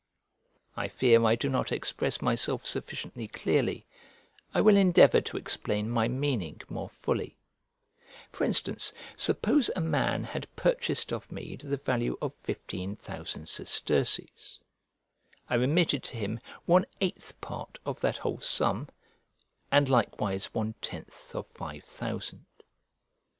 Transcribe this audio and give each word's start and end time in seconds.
I 0.75 0.87
fear 0.87 1.23
I 1.23 1.35
do 1.35 1.47
not 1.47 1.71
express 1.71 2.23
myself 2.23 2.65
sufficiently 2.65 3.27
clearly; 3.27 3.85
I 4.51 4.59
will 4.59 4.75
endeavour 4.75 5.21
to 5.21 5.37
explain 5.37 5.91
my 5.91 6.07
meaning 6.07 6.59
more 6.69 6.89
fully: 6.89 7.37
for 8.31 8.43
instance, 8.43 8.93
suppose 9.15 9.69
a 9.75 9.79
man 9.79 10.23
had 10.23 10.47
purchased 10.55 11.11
of 11.13 11.31
me 11.31 11.55
to 11.57 11.67
the 11.67 11.77
value 11.77 12.17
of 12.19 12.33
fifteen 12.33 12.95
thousand 12.95 13.47
sesterces, 13.47 14.59
I 15.47 15.53
remitted 15.53 16.03
to 16.05 16.17
him 16.17 16.39
one 16.65 16.85
eighth 16.99 17.39
part 17.39 17.77
of 17.85 18.01
that 18.01 18.17
whole 18.17 18.39
sum, 18.41 18.89
and 19.71 19.87
likewise 19.87 20.45
one 20.45 20.73
tenth 20.81 21.35
of 21.35 21.45
five 21.45 21.83
thousand. 21.83 22.47